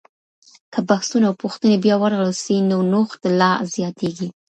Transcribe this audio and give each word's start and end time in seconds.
که 0.73 0.79
بحثونه 0.89 1.25
او 1.27 1.39
پوښتنې 1.43 1.77
بیا 1.83 1.95
ورغول 1.99 2.33
سي، 2.43 2.55
نو 2.69 2.77
نوښت 2.91 3.21
لا 3.39 3.51
زیاتیږي. 3.73 4.29